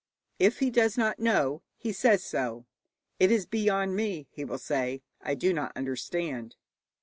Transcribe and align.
If 0.39 0.57
he 0.61 0.71
does 0.71 0.97
not 0.97 1.19
know, 1.19 1.61
he 1.77 1.93
says 1.93 2.23
so. 2.23 2.65
'It 3.19 3.29
is 3.29 3.45
beyond 3.45 3.95
me,' 3.95 4.25
he 4.31 4.43
will 4.43 4.57
say; 4.57 5.03
'I 5.21 5.35
do 5.35 5.53
not 5.53 5.73
understand.' 5.75 6.55